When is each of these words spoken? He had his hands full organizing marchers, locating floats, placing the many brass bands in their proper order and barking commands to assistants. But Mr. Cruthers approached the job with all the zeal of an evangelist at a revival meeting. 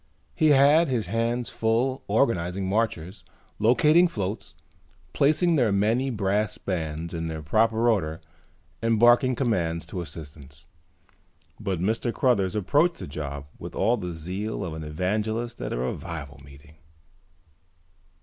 He 0.33 0.47
had 0.49 0.87
his 0.87 1.05
hands 1.05 1.51
full 1.51 2.03
organizing 2.07 2.67
marchers, 2.67 3.23
locating 3.59 4.07
floats, 4.07 4.55
placing 5.13 5.57
the 5.57 5.71
many 5.71 6.09
brass 6.09 6.57
bands 6.57 7.13
in 7.13 7.27
their 7.27 7.43
proper 7.43 7.87
order 7.87 8.19
and 8.81 8.99
barking 8.99 9.35
commands 9.35 9.85
to 9.85 10.01
assistants. 10.01 10.65
But 11.59 11.79
Mr. 11.81 12.11
Cruthers 12.11 12.55
approached 12.55 12.97
the 12.97 13.05
job 13.05 13.45
with 13.59 13.75
all 13.75 13.95
the 13.95 14.15
zeal 14.15 14.65
of 14.65 14.73
an 14.73 14.83
evangelist 14.83 15.61
at 15.61 15.71
a 15.71 15.77
revival 15.77 16.39
meeting. 16.43 16.77